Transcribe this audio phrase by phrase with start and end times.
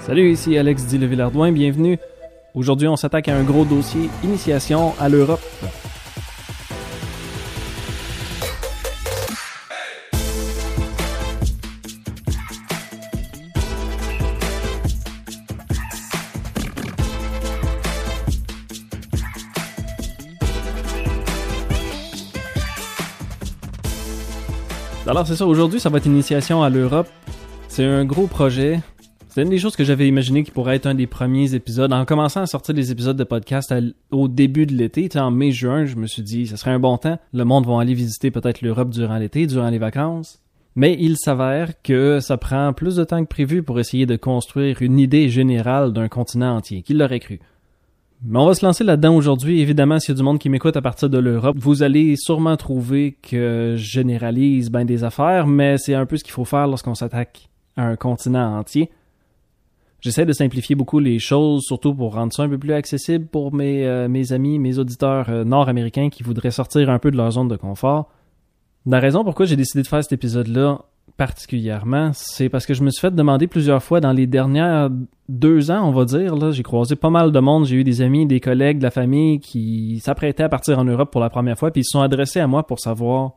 [0.00, 1.98] Salut, ici Alex Di Villardouin, bienvenue.
[2.54, 5.40] Aujourd'hui, on s'attaque à un gros dossier initiation à l'Europe.
[25.06, 27.08] Alors c'est ça, aujourd'hui ça va être initiation à l'Europe.
[27.68, 28.80] C'est un gros projet.
[29.30, 31.92] C'est une des choses que j'avais imaginé qui pourrait être un des premiers épisodes.
[31.92, 33.74] En commençant à sortir des épisodes de podcast
[34.10, 37.18] au début de l'été, en mai-juin, je me suis dit, ce serait un bon temps.
[37.34, 40.40] Le monde va aller visiter peut-être l'Europe durant l'été, durant les vacances.
[40.76, 44.80] Mais il s'avère que ça prend plus de temps que prévu pour essayer de construire
[44.80, 46.82] une idée générale d'un continent entier.
[46.82, 47.38] Qui l'aurait cru?
[48.24, 49.60] Mais on va se lancer là-dedans aujourd'hui.
[49.60, 52.56] Évidemment, s'il y a du monde qui m'écoute à partir de l'Europe, vous allez sûrement
[52.56, 56.66] trouver que je généralise bien des affaires, mais c'est un peu ce qu'il faut faire
[56.66, 58.90] lorsqu'on s'attaque à un continent entier.
[60.00, 63.52] J'essaie de simplifier beaucoup les choses, surtout pour rendre ça un peu plus accessible pour
[63.52, 67.48] mes, euh, amis, mes auditeurs euh, nord-américains qui voudraient sortir un peu de leur zone
[67.48, 68.08] de confort.
[68.86, 70.82] La raison pourquoi j'ai décidé de faire cet épisode-là,
[71.16, 74.88] particulièrement, c'est parce que je me suis fait demander plusieurs fois dans les dernières
[75.28, 78.00] deux ans, on va dire, là, j'ai croisé pas mal de monde, j'ai eu des
[78.00, 81.58] amis, des collègues, de la famille qui s'apprêtaient à partir en Europe pour la première
[81.58, 83.32] fois, puis ils se sont adressés à moi pour savoir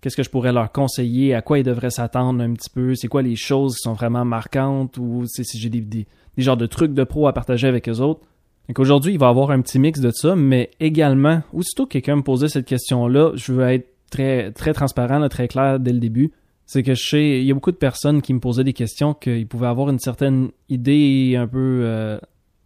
[0.00, 3.08] qu'est-ce que je pourrais leur conseiller, à quoi ils devraient s'attendre un petit peu, c'est
[3.08, 6.94] quoi les choses qui sont vraiment marquantes, ou si j'ai des, des, genres de trucs
[6.94, 8.20] de pro à partager avec eux autres.
[8.68, 11.92] Donc aujourd'hui, il va y avoir un petit mix de ça, mais également, aussitôt que
[11.92, 15.98] quelqu'un me posait cette question-là, je veux être très, très transparent, très clair dès le
[16.00, 16.32] début
[16.68, 19.14] c'est que je sais, il y a beaucoup de personnes qui me posaient des questions
[19.14, 22.18] qu'ils pouvaient avoir une certaine idée un peu euh,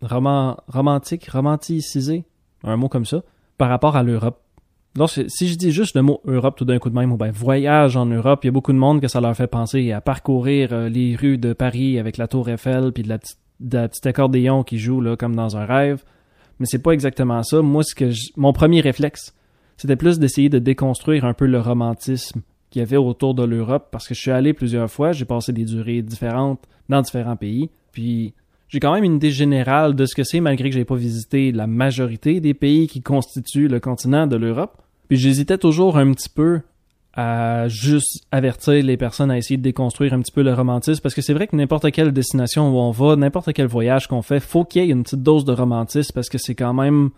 [0.02, 2.24] roman, romantique, romanticisée,
[2.64, 3.22] un mot comme ça,
[3.58, 4.41] par rapport à l'Europe.
[4.94, 7.30] Donc, si je dis juste le mot Europe tout d'un coup de même, ou bien
[7.30, 10.02] voyage en Europe, il y a beaucoup de monde que ça leur fait penser à
[10.02, 14.64] parcourir euh, les rues de Paris avec la tour Eiffel puis de la petite, accordéon
[14.64, 16.04] qui joue là comme dans un rêve.
[16.58, 17.62] Mais c'est pas exactement ça.
[17.62, 19.34] Moi, ce que mon premier réflexe,
[19.78, 23.88] c'était plus d'essayer de déconstruire un peu le romantisme qu'il y avait autour de l'Europe
[23.90, 27.70] parce que je suis allé plusieurs fois, j'ai passé des durées différentes dans différents pays,
[27.92, 28.34] puis
[28.68, 31.52] j'ai quand même une idée générale de ce que c'est malgré que j'ai pas visité
[31.52, 34.81] la majorité des pays qui constituent le continent de l'Europe.
[35.14, 36.60] J'hésitais toujours un petit peu
[37.14, 41.14] à juste avertir les personnes à essayer de déconstruire un petit peu le romantisme parce
[41.14, 44.40] que c'est vrai que n'importe quelle destination où on va, n'importe quel voyage qu'on fait,
[44.40, 47.10] faut qu'il y ait une petite dose de romantisme parce que c'est quand même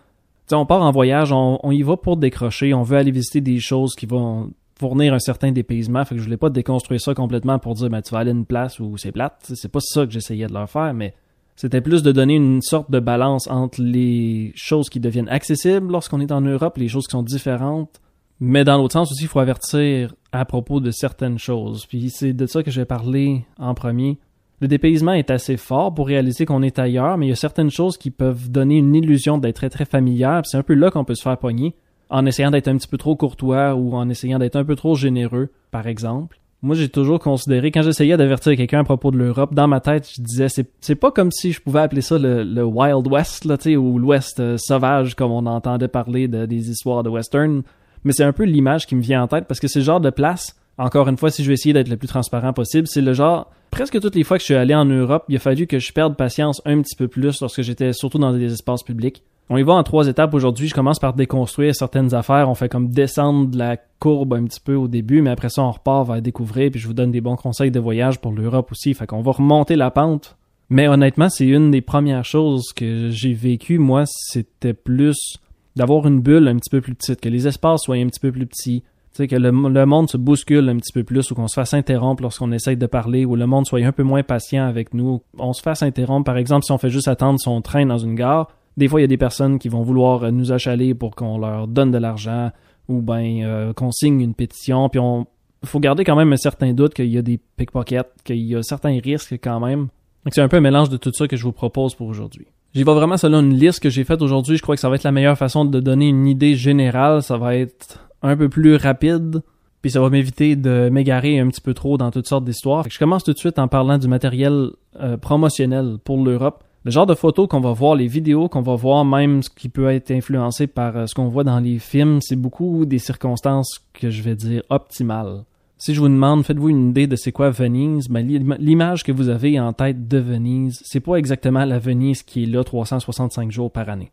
[0.47, 3.41] sais, on part en voyage, on, on, y va pour décrocher, on veut aller visiter
[3.41, 6.03] des choses qui vont fournir un certain dépaysement.
[6.05, 8.33] Fait que je voulais pas déconstruire ça complètement pour dire, ben, tu vas aller à
[8.33, 9.51] une place où c'est plate.
[9.53, 11.13] C'est pas ça que j'essayais de leur faire, mais
[11.55, 16.19] c'était plus de donner une sorte de balance entre les choses qui deviennent accessibles lorsqu'on
[16.19, 18.01] est en Europe, les choses qui sont différentes.
[18.41, 21.85] Mais dans l'autre sens aussi, il faut avertir à propos de certaines choses.
[21.85, 24.19] Puis c'est de ça que je vais parler en premier.
[24.59, 27.71] Le dépaysement est assez fort pour réaliser qu'on est ailleurs, mais il y a certaines
[27.71, 30.41] choses qui peuvent donner une illusion d'être très très familière.
[30.45, 31.75] C'est un peu là qu'on peut se faire pogner
[32.09, 34.95] en essayant d'être un petit peu trop courtois ou en essayant d'être un peu trop
[34.95, 36.39] généreux, par exemple.
[36.65, 40.09] Moi, j'ai toujours considéré, quand j'essayais d'avertir quelqu'un à propos de l'Europe, dans ma tête,
[40.17, 43.99] je disais, c'est, pas comme si je pouvais appeler ça le, Wild West, là, ou
[43.99, 47.61] l'Ouest euh, sauvage, comme on entendait parler de, des histoires de western.
[48.03, 50.09] Mais c'est un peu l'image qui me vient en tête, parce que le genre de
[50.09, 53.13] place, encore une fois, si je vais essayer d'être le plus transparent possible, c'est le
[53.13, 55.77] genre, presque toutes les fois que je suis allé en Europe, il a fallu que
[55.77, 59.21] je perde patience un petit peu plus lorsque j'étais surtout dans des espaces publics.
[59.49, 60.67] On y va en trois étapes aujourd'hui.
[60.67, 62.49] Je commence par déconstruire certaines affaires.
[62.49, 65.71] On fait comme descendre la courbe un petit peu au début, mais après ça, on
[65.71, 68.93] repart vers découvrir, puis je vous donne des bons conseils de voyage pour l'Europe aussi.
[68.95, 70.35] Fait qu'on va remonter la pente.
[70.69, 73.77] Mais honnêtement, c'est une des premières choses que j'ai vécues.
[73.77, 75.37] Moi, c'était plus
[75.75, 78.31] d'avoir une bulle un petit peu plus petite, que les espaces soient un petit peu
[78.31, 81.47] plus petits, tu sais, que le, monde se bouscule un petit peu plus ou qu'on
[81.47, 84.65] se fasse interrompre lorsqu'on essaye de parler ou le monde soit un peu moins patient
[84.65, 85.21] avec nous.
[85.37, 88.15] On se fasse interrompre, par exemple, si on fait juste attendre son train dans une
[88.15, 91.15] gare, des fois, il y a des personnes qui vont vouloir euh, nous achaler pour
[91.15, 92.51] qu'on leur donne de l'argent
[92.87, 94.89] ou ben euh, qu'on signe une pétition.
[94.89, 95.25] Puis on
[95.63, 98.61] faut garder quand même un certain doute qu'il y a des pickpockets, qu'il y a
[98.61, 99.87] certains risques quand même.
[100.23, 102.45] Donc c'est un peu un mélange de tout ça que je vous propose pour aujourd'hui.
[102.75, 104.57] J'y vais vraiment selon une liste que j'ai faite aujourd'hui.
[104.57, 107.23] Je crois que ça va être la meilleure façon de donner une idée générale.
[107.23, 109.41] Ça va être un peu plus rapide.
[109.81, 112.85] Puis ça va m'éviter de m'égarer un petit peu trop dans toutes sortes d'histoires.
[112.89, 117.07] Je commence tout de suite en parlant du matériel euh, promotionnel pour l'Europe le genre
[117.07, 120.11] de photos qu'on va voir, les vidéos qu'on va voir, même ce qui peut être
[120.11, 124.21] influencé par euh, ce qu'on voit dans les films, c'est beaucoup des circonstances que je
[124.21, 125.45] vais dire optimales.
[125.79, 128.25] Si je vous demande, faites-vous une idée de c'est quoi Venise, ben,
[128.59, 132.45] l'image que vous avez en tête de Venise, c'est pas exactement la Venise qui est
[132.45, 134.11] là 365 jours par année.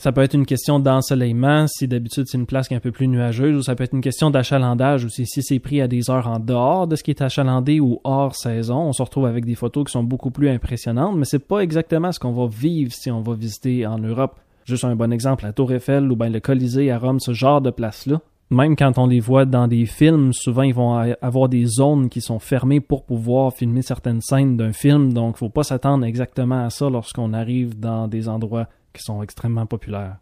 [0.00, 2.90] Ça peut être une question d'ensoleillement, si d'habitude c'est une place qui est un peu
[2.90, 5.88] plus nuageuse, ou ça peut être une question d'achalandage, ou si, si c'est pris à
[5.88, 9.26] des heures en dehors de ce qui est achalandé ou hors saison, on se retrouve
[9.26, 12.46] avec des photos qui sont beaucoup plus impressionnantes, mais c'est pas exactement ce qu'on va
[12.46, 14.40] vivre si on va visiter en Europe.
[14.64, 17.60] Juste un bon exemple, la Tour Eiffel ou bien le Colisée à Rome, ce genre
[17.60, 18.22] de place-là.
[18.48, 22.22] Même quand on les voit dans des films, souvent ils vont avoir des zones qui
[22.22, 26.70] sont fermées pour pouvoir filmer certaines scènes d'un film, donc faut pas s'attendre exactement à
[26.70, 30.16] ça lorsqu'on arrive dans des endroits qui sont extrêmement populaires.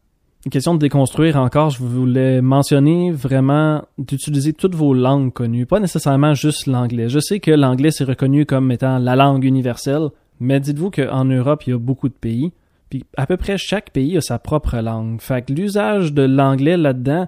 [0.47, 5.81] Une question de déconstruire encore, je voulais mentionner vraiment d'utiliser toutes vos langues connues, pas
[5.81, 7.09] nécessairement juste l'anglais.
[7.09, 11.65] Je sais que l'anglais c'est reconnu comme étant la langue universelle, mais dites-vous qu'en Europe,
[11.67, 12.53] il y a beaucoup de pays,
[12.89, 15.21] puis à peu près chaque pays a sa propre langue.
[15.21, 17.27] Fait que l'usage de l'anglais là-dedans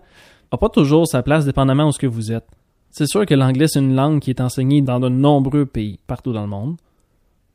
[0.52, 2.46] a pas toujours sa place dépendamment où ce que vous êtes.
[2.90, 6.32] C'est sûr que l'anglais c'est une langue qui est enseignée dans de nombreux pays partout
[6.32, 6.76] dans le monde.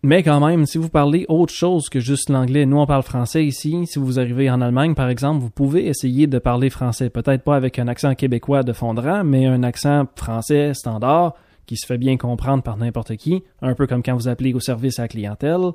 [0.07, 3.44] Mais quand même, si vous parlez autre chose que juste l'anglais, nous on parle français
[3.44, 7.44] ici, si vous arrivez en Allemagne par exemple, vous pouvez essayer de parler français, peut-être
[7.44, 11.34] pas avec un accent québécois de fondant, mais un accent français standard
[11.66, 14.60] qui se fait bien comprendre par n'importe qui, un peu comme quand vous appelez au
[14.60, 15.72] service à la clientèle.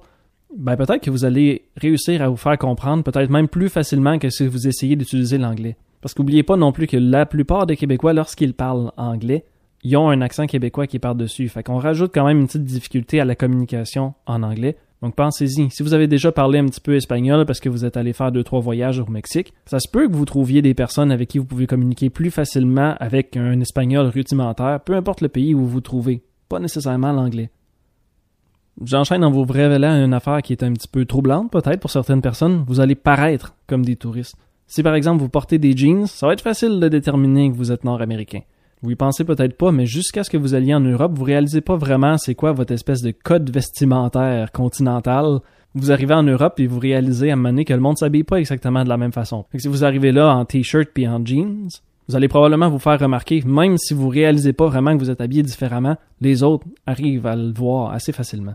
[0.56, 4.31] Ben peut-être que vous allez réussir à vous faire comprendre peut-être même plus facilement que
[4.31, 5.77] si vous essayez d'utiliser l'anglais.
[6.03, 9.44] Parce qu'oubliez pas non plus que la plupart des Québécois, lorsqu'ils parlent anglais,
[9.82, 11.49] ils ont un accent québécois qui est par-dessus.
[11.49, 14.77] Fait qu'on rajoute quand même une petite difficulté à la communication en anglais.
[15.03, 15.71] Donc pensez-y.
[15.71, 18.32] Si vous avez déjà parlé un petit peu espagnol parce que vous êtes allé faire
[18.32, 21.38] deux, trois voyages au Mexique, ça se peut que vous trouviez des personnes avec qui
[21.38, 25.69] vous pouvez communiquer plus facilement avec un espagnol rudimentaire, peu importe le pays où vous
[25.69, 26.23] vous trouvez.
[26.50, 27.49] Pas nécessairement l'anglais.
[28.85, 32.23] J'enchaîne en vous révélant une affaire qui est un petit peu troublante, peut-être pour certaines
[32.23, 32.65] personnes.
[32.67, 34.37] Vous allez paraître comme des touristes.
[34.67, 37.73] Si par exemple vous portez des jeans, ça va être facile de déterminer que vous
[37.73, 38.41] êtes nord-américain.
[38.82, 41.61] Vous y pensez peut-être pas, mais jusqu'à ce que vous alliez en Europe, vous réalisez
[41.61, 45.41] pas vraiment c'est quoi votre espèce de code vestimentaire continental.
[45.75, 48.25] Vous arrivez en Europe et vous réalisez à un moment donné que le monde s'habille
[48.25, 49.44] pas exactement de la même façon.
[49.55, 51.69] si vous arrivez là en t-shirt puis en jeans,
[52.09, 55.21] vous allez probablement vous faire remarquer, même si vous réalisez pas vraiment que vous êtes
[55.21, 58.55] habillé différemment, les autres arrivent à le voir assez facilement.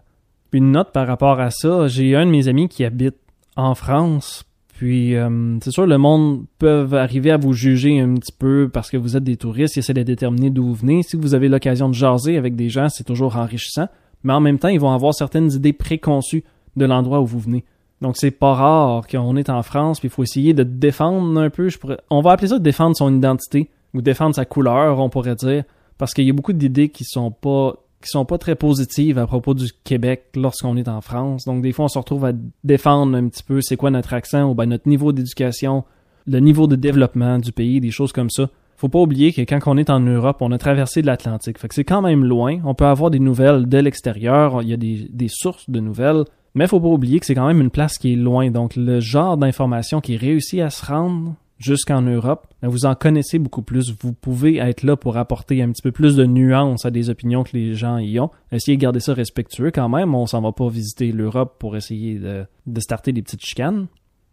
[0.51, 3.16] Une note par rapport à ça, j'ai un de mes amis qui habite
[3.56, 4.44] en France
[4.75, 8.89] puis, euh, c'est sûr, le monde peut arriver à vous juger un petit peu parce
[8.89, 11.01] que vous êtes des touristes, ils essaient de déterminer d'où vous venez.
[11.01, 13.88] Si vous avez l'occasion de jaser avec des gens, c'est toujours enrichissant.
[14.25, 16.44] Mais en même temps, ils vont avoir certaines idées préconçues
[16.75, 17.63] de l'endroit où vous venez.
[18.01, 21.50] Donc, c'est pas rare qu'on est en France, puis il faut essayer de défendre un
[21.50, 21.69] peu.
[21.69, 21.98] Je pourrais...
[22.10, 25.63] On va appeler ça défendre son identité ou défendre sa couleur, on pourrait dire,
[25.98, 29.27] parce qu'il y a beaucoup d'idées qui sont pas qui sont pas très positives à
[29.27, 31.45] propos du Québec lorsqu'on est en France.
[31.45, 32.31] Donc des fois on se retrouve à
[32.63, 35.83] défendre un petit peu c'est quoi notre accent ou ben notre niveau d'éducation,
[36.27, 38.49] le niveau de développement du pays, des choses comme ça.
[38.77, 41.57] Faut pas oublier que quand on est en Europe, on a traversé l'Atlantique.
[41.59, 42.59] Fait que c'est quand même loin.
[42.65, 44.61] On peut avoir des nouvelles de l'extérieur.
[44.61, 46.25] Il y a des, des sources de nouvelles.
[46.55, 48.51] Mais faut pas oublier que c'est quand même une place qui est loin.
[48.51, 53.61] Donc le genre d'information qui réussit à se rendre jusqu'en Europe, vous en connaissez beaucoup
[53.61, 53.93] plus.
[54.01, 57.43] Vous pouvez être là pour apporter un petit peu plus de nuances à des opinions
[57.43, 58.31] que les gens y ont.
[58.51, 60.15] Essayez de garder ça respectueux quand même.
[60.15, 63.87] On s'en va pas visiter l'Europe pour essayer de, de starter des petites chicanes.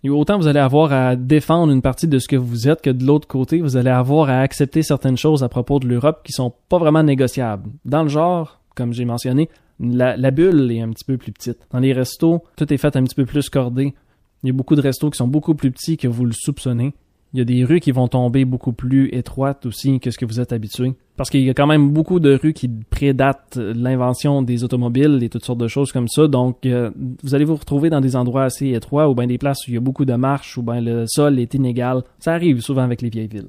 [0.05, 2.91] Et autant vous allez avoir à défendre une partie de ce que vous êtes que
[2.91, 6.33] de l'autre côté, vous allez avoir à accepter certaines choses à propos de l'Europe qui
[6.33, 7.71] sont pas vraiment négociables.
[7.85, 9.49] Dans le genre, comme j'ai mentionné,
[9.79, 11.59] la, la bulle est un petit peu plus petite.
[11.71, 13.95] Dans les restos, tout est fait un petit peu plus cordé.
[14.43, 16.95] Il y a beaucoup de restos qui sont beaucoup plus petits que vous le soupçonnez.
[17.35, 20.27] Il y a des rues qui vont tomber beaucoup plus étroites aussi que ce que
[20.27, 20.93] vous êtes habitué.
[21.17, 25.31] Parce qu'il y a quand même beaucoup de rues qui prédatent l'invention des automobiles et
[25.31, 26.29] toutes sortes de choses comme ça.
[26.29, 26.91] Donc, euh,
[27.23, 29.75] vous allez vous retrouver dans des endroits assez étroits ou bien des places où il
[29.75, 32.03] y a beaucoup de marches ou bien le sol est inégal.
[32.19, 33.49] Ça arrive souvent avec les vieilles villes.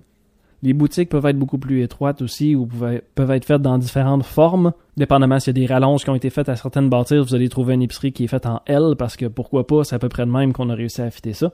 [0.61, 2.65] Les boutiques peuvent être beaucoup plus étroites aussi ou
[3.15, 4.71] peuvent être faites dans différentes formes.
[4.95, 7.49] Dépendamment s'il y a des rallonges qui ont été faites à certaines bâtisses, vous allez
[7.49, 10.07] trouver une épicerie qui est faite en L parce que pourquoi pas, c'est à peu
[10.07, 11.51] près de même qu'on a réussi à affiter ça.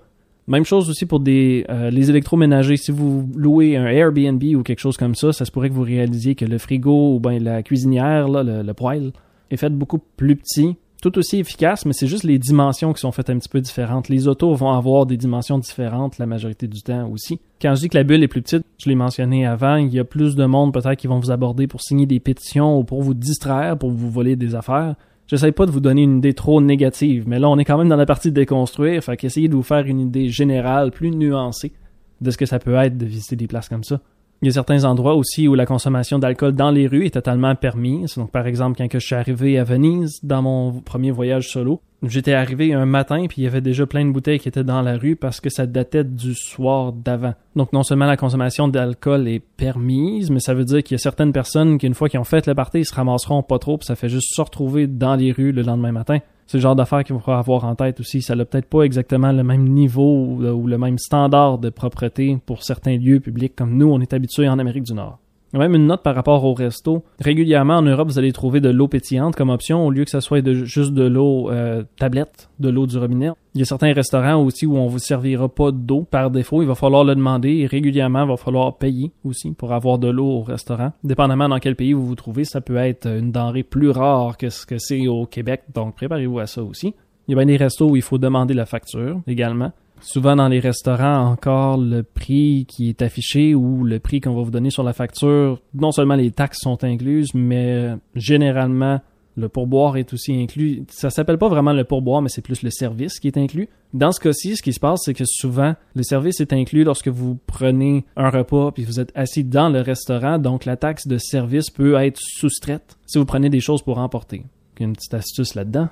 [0.48, 2.78] Même chose aussi pour euh, les électroménagers.
[2.78, 5.84] Si vous louez un Airbnb ou quelque chose comme ça, ça se pourrait que vous
[5.84, 9.12] réalisiez que le frigo ou bien la cuisinière, là, le, le poêle,
[9.52, 13.12] est fait beaucoup plus petit, tout aussi efficace, mais c'est juste les dimensions qui sont
[13.12, 14.10] faites un petit peu différentes.
[14.10, 17.40] Les autos vont avoir des dimensions différentes la majorité du temps aussi.
[17.62, 20.00] Quand je dis que la bulle est plus petite, je l'ai mentionné avant, il y
[20.00, 23.02] a plus de monde peut-être qui vont vous aborder pour signer des pétitions ou pour
[23.02, 24.96] vous distraire, pour vous voler des affaires.
[25.30, 27.88] J'essaie pas de vous donner une idée trop négative, mais là, on est quand même
[27.88, 31.72] dans la partie de déconstruire, fait qu'essayez de vous faire une idée générale, plus nuancée,
[32.20, 34.02] de ce que ça peut être de visiter des places comme ça.
[34.42, 37.54] Il y a certains endroits aussi où la consommation d'alcool dans les rues est totalement
[37.54, 38.16] permise.
[38.16, 42.34] Donc, par exemple, quand je suis arrivé à Venise, dans mon premier voyage solo, j'étais
[42.34, 44.98] arrivé un matin puis il y avait déjà plein de bouteilles qui étaient dans la
[44.98, 47.34] rue parce que ça datait du soir d'avant.
[47.56, 51.00] Donc, non seulement la consommation d'alcool est permise, mais ça veut dire qu'il y a
[51.00, 53.78] certaines personnes qui, une fois qu'ils ont fait le party, ils se ramasseront pas trop
[53.78, 56.20] puis ça fait juste se retrouver dans les rues le lendemain matin.
[56.48, 58.24] C'est le genre d'affaires qu'il faut avoir en tête aussi.
[58.24, 62.64] Ça n'a peut-être pas exactement le même niveau ou le même standard de propreté pour
[62.64, 65.20] certains lieux publics comme nous, on est habitués en Amérique du Nord.
[65.54, 67.04] Même une note par rapport au resto.
[67.20, 70.20] Régulièrement en Europe, vous allez trouver de l'eau pétillante comme option au lieu que ce
[70.20, 73.32] soit juste de l'eau euh, tablette, de l'eau du robinet.
[73.56, 76.62] Il y a certains restaurants aussi où on vous servira pas d'eau par défaut.
[76.62, 80.08] Il va falloir le demander et régulièrement, il va falloir payer aussi pour avoir de
[80.08, 80.92] l'eau au restaurant.
[81.04, 84.50] Dépendamment dans quel pays vous vous trouvez, ça peut être une denrée plus rare que
[84.50, 85.64] ce que c'est au Québec.
[85.74, 86.94] Donc préparez-vous à ça aussi.
[87.28, 89.72] Il y a bien des restos où il faut demander la facture également.
[90.02, 94.44] Souvent dans les restaurants, encore le prix qui est affiché ou le prix qu'on va
[94.44, 99.02] vous donner sur la facture, non seulement les taxes sont incluses, mais généralement
[99.40, 100.84] le pourboire est aussi inclus.
[100.90, 103.70] Ça s'appelle pas vraiment le pourboire, mais c'est plus le service qui est inclus.
[103.94, 107.08] Dans ce cas-ci, ce qui se passe, c'est que souvent, le service est inclus lorsque
[107.08, 111.18] vous prenez un repas puis vous êtes assis dans le restaurant, donc la taxe de
[111.18, 114.44] service peut être soustraite si vous prenez des choses pour emporter.
[114.80, 115.90] Une petite astuce là-dedans.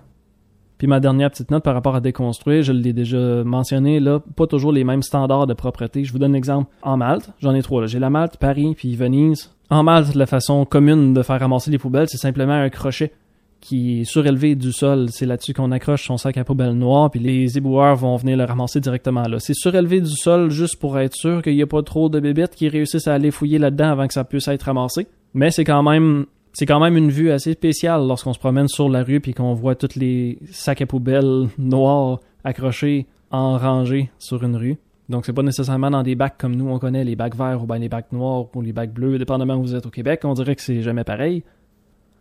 [0.77, 4.45] Puis ma dernière petite note par rapport à déconstruire, je l'ai déjà mentionné, là, pas
[4.45, 6.03] toujours les mêmes standards de propreté.
[6.03, 6.71] Je vous donne un exemple.
[6.83, 7.87] En Malte, j'en ai trois.
[7.87, 9.51] J'ai la Malte, Paris, puis Venise.
[9.69, 13.11] En Malte, la façon commune de faire ramasser les poubelles, c'est simplement un crochet
[13.59, 15.07] qui est surélevé du sol.
[15.09, 18.43] C'est là-dessus qu'on accroche son sac à poubelle noir, puis les éboueurs vont venir le
[18.43, 19.39] ramasser directement là.
[19.39, 22.55] C'est surélevé du sol juste pour être sûr qu'il n'y a pas trop de bébêtes
[22.55, 25.07] qui réussissent à aller fouiller là-dedans avant que ça puisse être ramassé.
[25.33, 26.25] Mais c'est quand même
[26.57, 29.53] c'est quand même une vue assez spéciale lorsqu'on se promène sur la rue puis qu'on
[29.53, 34.77] voit tous les sacs à poubelle noirs accrochés en rangée sur une rue.
[35.07, 37.67] Donc c'est pas nécessairement dans des bacs comme nous on connaît les bacs verts ou
[37.67, 40.33] bien les bacs noirs ou les bacs bleus, dépendamment où vous êtes au Québec, on
[40.33, 41.43] dirait que c'est jamais pareil.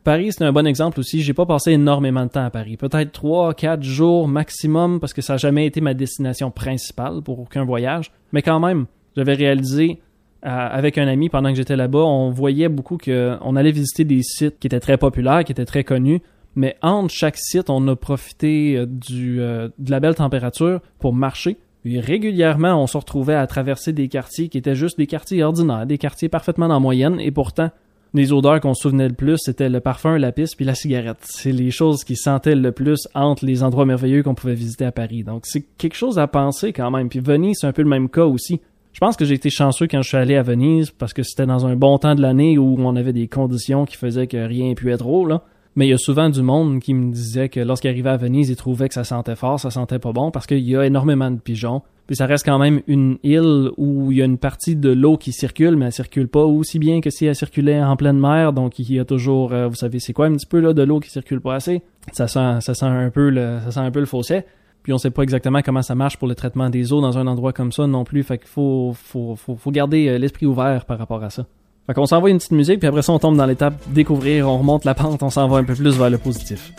[0.05, 1.23] Paris, c'est un bon exemple aussi.
[1.23, 2.77] J'ai pas passé énormément de temps à Paris.
[2.77, 7.41] Peut-être 3, 4 jours maximum parce que ça n'a jamais été ma destination principale pour
[7.41, 8.13] aucun voyage.
[8.33, 8.85] Mais quand même,
[9.17, 9.99] j'avais réalisé
[10.43, 14.23] avec un ami pendant que j'étais là-bas, on voyait beaucoup que on allait visiter des
[14.23, 16.21] sites qui étaient très populaires, qui étaient très connus,
[16.57, 21.59] mais entre chaque site, on a profité euh, euh, de la belle température pour marcher.
[21.85, 25.87] Et régulièrement, on se retrouvait à traverser des quartiers qui étaient juste des quartiers ordinaires,
[25.87, 27.71] des quartiers parfaitement en moyenne, et pourtant,
[28.15, 31.19] les odeurs qu'on se souvenait le plus, c'était le parfum, la piste puis la cigarette.
[31.21, 34.93] C'est les choses qui sentaient le plus entre les endroits merveilleux qu'on pouvait visiter à
[34.93, 35.23] Paris.
[35.23, 37.11] Donc c'est quelque chose à penser quand même.
[37.11, 38.61] Puis Venise, c'est un peu le même cas aussi.
[38.97, 41.45] Je pense que j'ai été chanceux quand je suis allé à Venise parce que c'était
[41.45, 44.71] dans un bon temps de l'année où on avait des conditions qui faisaient que rien
[44.71, 45.43] être trop, là.
[45.75, 48.49] Mais il y a souvent du monde qui me disait que lorsqu'il arrivait à Venise,
[48.49, 51.31] il trouvait que ça sentait fort, ça sentait pas bon parce qu'il y a énormément
[51.31, 51.83] de pigeons.
[52.07, 55.19] Puis ça reste quand même une île où il y a une partie de l'eau
[55.19, 58.55] qui circule, mais elle circule pas aussi bien que si elle circulait en pleine mer.
[58.55, 60.83] Donc il y a toujours, euh, vous savez, c'est quoi un petit peu là de
[60.83, 61.83] l'eau qui circule pas assez?
[62.13, 64.45] Ça sent, ça sent un peu le, ça sent un peu le fossé.
[64.87, 67.27] Puis on sait pas exactement comment ça marche pour le traitement des eaux dans un
[67.27, 68.23] endroit comme ça non plus.
[68.23, 71.45] Fait qu'il faut, faut, faut, faut garder euh, l'esprit ouvert par rapport à ça.
[71.89, 74.59] Fait qu'on s'envoie une petite musique, puis après ça, on tombe dans l'étape découvrir, on
[74.59, 76.73] remonte la pente, on s'en un peu plus vers le positif.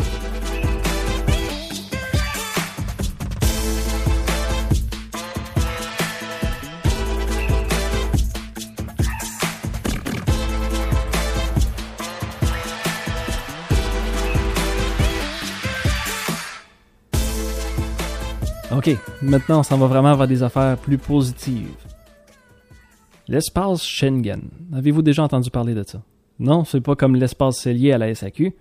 [18.88, 21.76] Ok, maintenant on s'en va vraiment vers des affaires plus positives.
[23.28, 24.44] L'espace Schengen.
[24.74, 26.02] Avez-vous déjà entendu parler de ça?
[26.40, 28.56] Non, c'est pas comme l'espace cellier à la SAQ.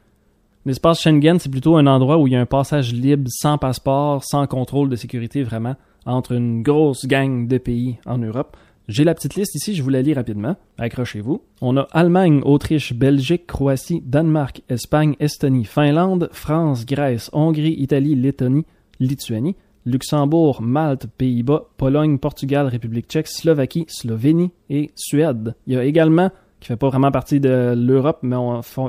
[0.65, 4.25] L'espace Schengen, c'est plutôt un endroit où il y a un passage libre, sans passeport,
[4.25, 8.57] sans contrôle de sécurité vraiment, entre une grosse gang de pays en Europe.
[8.89, 10.57] J'ai la petite liste ici, je vous la lis rapidement.
[10.79, 11.41] Accrochez-vous.
[11.61, 18.65] On a Allemagne, Autriche, Belgique, Croatie, Danemark, Espagne, Estonie, Finlande, France, Grèce, Hongrie, Italie, Lettonie,
[18.99, 19.55] Lituanie.
[19.87, 25.55] Luxembourg, Malte, Pays-Bas, Pologne, Portugal, République tchèque, Slovaquie, Slovénie et Suède.
[25.67, 28.37] Il y a également, qui fait pas vraiment partie de l'Europe, mais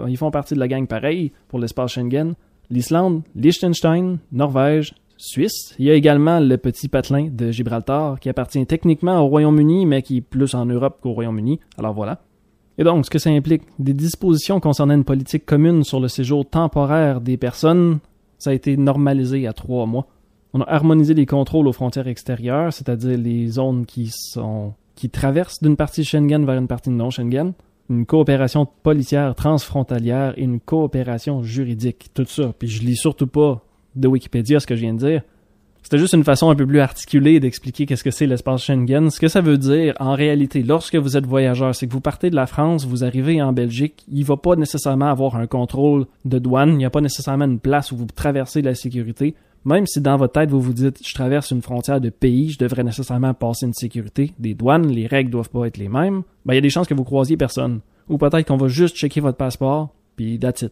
[0.08, 2.34] ils font partie de la gang pareil pour l'espace Schengen,
[2.70, 5.76] l'Islande, Liechtenstein, Norvège, Suisse.
[5.80, 10.02] Il y a également le petit patelin de Gibraltar qui appartient techniquement au Royaume-Uni, mais
[10.02, 11.60] qui est plus en Europe qu'au Royaume-Uni.
[11.78, 12.22] Alors voilà.
[12.78, 16.48] Et donc, ce que ça implique, des dispositions concernant une politique commune sur le séjour
[16.48, 17.98] temporaire des personnes,
[18.38, 20.06] ça a été normalisé à trois mois.
[20.58, 25.62] On a harmonisé les contrôles aux frontières extérieures, c'est-à-dire les zones qui sont qui traversent
[25.62, 27.54] d'une partie Schengen vers une partie non Schengen,
[27.92, 32.56] une coopération policière transfrontalière et une coopération juridique, tout ça.
[32.58, 33.64] Puis je lis surtout pas
[33.96, 35.22] de Wikipédia ce que je viens de dire.
[35.84, 39.12] C'était juste une façon un peu plus articulée d'expliquer qu'est-ce que c'est l'espace Schengen.
[39.12, 42.32] Ce que ça veut dire, en réalité, lorsque vous êtes voyageur, c'est que vous partez
[42.32, 46.40] de la France, vous arrivez en Belgique, il va pas nécessairement avoir un contrôle de
[46.40, 49.36] douane, il n'y a pas nécessairement une place où vous traversez la sécurité.
[49.66, 52.58] Même si dans votre tête, vous vous dites, je traverse une frontière de pays, je
[52.58, 56.54] devrais nécessairement passer une sécurité, des douanes, les règles doivent pas être les mêmes, ben,
[56.54, 57.82] il y a des chances que vous croisiez personne.
[58.08, 60.72] Ou peut-être qu'on va juste checker votre passeport, puis that's it.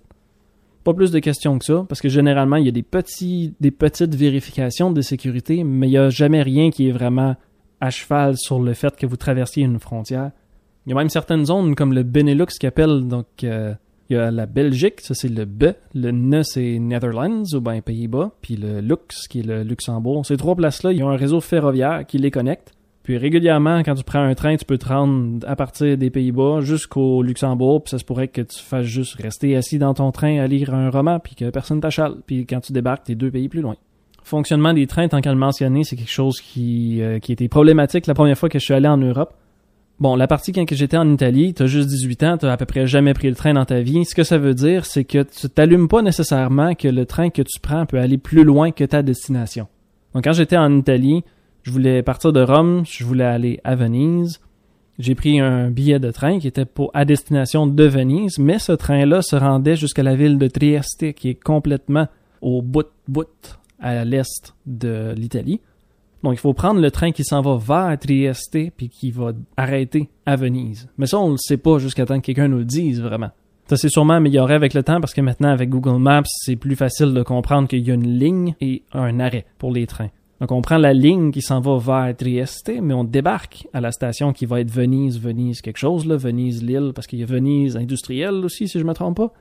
[0.86, 3.72] Pas plus de questions que ça, parce que généralement, il y a des, petits, des
[3.72, 7.36] petites vérifications de sécurité, mais il n'y a jamais rien qui est vraiment
[7.82, 10.32] à cheval sur le fait que vous traversiez une frontière.
[10.86, 13.74] Il y a même certaines zones comme le Benelux qui appelle, donc euh,
[14.10, 17.82] il y a la Belgique, ça c'est le B, le N c'est Netherlands ou bien
[17.82, 20.26] Pays-Bas, puis le Lux qui est le Luxembourg.
[20.26, 22.74] Ces trois places-là, ils ont un réseau ferroviaire qui les connecte.
[23.02, 26.62] Puis régulièrement, quand tu prends un train, tu peux te rendre à partir des Pays-Bas
[26.62, 30.40] jusqu'au Luxembourg, puis ça se pourrait que tu fasses juste rester assis dans ton train
[30.40, 32.16] à lire un roman, puis que personne t'achale.
[32.26, 33.76] Puis quand tu débarques, t'es deux pays plus loin.
[34.24, 38.08] Fonctionnement des trains, tant qu'à le mentionner, c'est quelque chose qui, euh, qui était problématique
[38.08, 39.36] la première fois que je suis allé en Europe.
[39.98, 42.86] Bon, la partie quand j'étais en Italie, t'as juste 18 ans, t'as à peu près
[42.86, 44.04] jamais pris le train dans ta vie.
[44.04, 47.42] Ce que ça veut dire, c'est que tu t'allumes pas nécessairement que le train que
[47.42, 49.68] tu prends peut aller plus loin que ta destination.
[50.14, 51.24] Donc quand j'étais en Italie,
[51.64, 54.42] je voulais partir de Rome, je voulais aller à Venise.
[55.00, 58.74] J'ai pris un billet de train qui était pour à destination de Venise, mais ce
[58.74, 62.08] train-là se rendait jusqu'à la ville de Trieste, qui est complètement
[62.42, 63.28] au bout bout
[63.80, 65.62] à l'est de l'Italie.
[66.26, 70.10] Donc il faut prendre le train qui s'en va vers Trieste puis qui va arrêter
[70.26, 70.90] à Venise.
[70.98, 73.30] Mais ça on le sait pas jusqu'à temps que quelqu'un nous le dise vraiment.
[73.68, 76.76] Ça s'est sûrement amélioré avec le temps parce que maintenant avec Google Maps, c'est plus
[76.76, 80.10] facile de comprendre qu'il y a une ligne et un arrêt pour les trains.
[80.42, 83.92] Donc on prend la ligne qui s'en va vers Trieste, mais on débarque à la
[83.92, 87.28] station qui va être Venise, Venise quelque chose, là, Venise Lille, parce qu'il y a
[87.28, 89.32] Venise industrielle aussi, si je me trompe pas.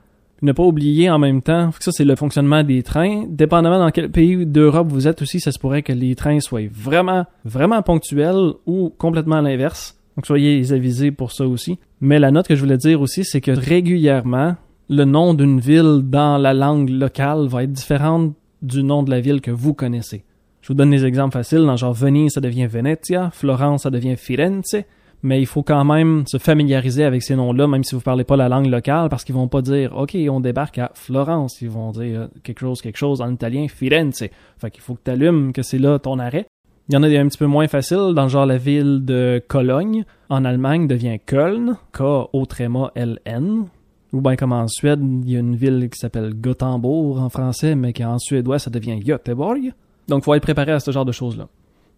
[0.41, 3.25] Ne pas oublier en même temps, que ça c'est le fonctionnement des trains.
[3.27, 6.67] Dépendamment dans quel pays d'Europe vous êtes aussi, ça se pourrait que les trains soient
[6.71, 9.97] vraiment, vraiment ponctuels ou complètement l'inverse.
[10.15, 11.79] Donc soyez avisés pour ça aussi.
[12.01, 14.55] Mais la note que je voulais dire aussi, c'est que régulièrement,
[14.89, 19.19] le nom d'une ville dans la langue locale va être différent du nom de la
[19.19, 20.23] ville que vous connaissez.
[20.61, 21.65] Je vous donne des exemples faciles.
[21.65, 23.29] Dans genre Venise, ça devient Venezia.
[23.31, 24.83] Florence, ça devient Firenze.
[25.23, 28.35] Mais il faut quand même se familiariser avec ces noms-là, même si vous parlez pas
[28.35, 31.61] la langue locale, parce qu'ils vont pas dire OK, on débarque à Florence.
[31.61, 34.23] Ils vont dire quelque chose, quelque chose en italien, Firenze.
[34.57, 36.47] Fait qu'il faut que tu allumes que c'est là ton arrêt.
[36.87, 39.41] Il y en a des un petit peu moins faciles, dans genre la ville de
[39.47, 43.65] Cologne, en Allemagne, devient Köln, K-O-L-N.
[44.13, 47.73] Ou bien comme en Suède, il y a une ville qui s'appelle Gothenburg en français,
[47.73, 49.73] mais qui en suédois, ça devient Göteborg.
[50.07, 51.47] Donc, il faut être préparé à ce genre de choses-là.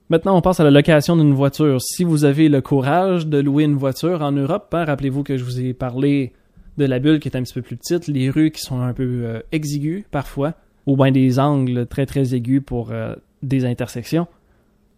[0.10, 1.82] Maintenant, on passe à la location d'une voiture.
[1.82, 5.43] Si vous avez le courage de louer une voiture en Europe, hein, rappelez-vous que je
[5.43, 6.32] vous ai parlé
[6.78, 8.93] de la bulle qui est un petit peu plus petite, les rues qui sont un
[8.93, 10.54] peu euh, exiguës parfois,
[10.86, 14.28] ou bien des angles très très aigus pour euh, des intersections.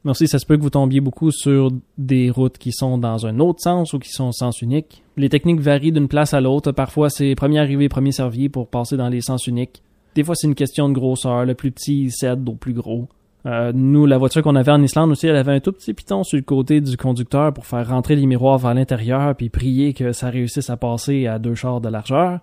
[0.04, 3.26] Mais aussi, ça se peut que vous tombiez beaucoup sur des routes qui sont dans
[3.26, 5.04] un autre sens ou qui sont sens unique.
[5.18, 6.72] Les techniques varient d'une place à l'autre.
[6.72, 9.82] Parfois, c'est premier arrivé, premier servi pour passer dans les sens uniques.
[10.14, 11.46] Des fois, c'est une question de grosseur.
[11.46, 13.08] Le plus petit cède au plus gros.
[13.46, 16.24] Euh, nous, la voiture qu'on avait en Islande aussi, elle avait un tout petit piton
[16.24, 20.12] sur le côté du conducteur pour faire rentrer les miroirs vers l'intérieur puis prier que
[20.12, 22.40] ça réussisse à passer à deux chars de largeur.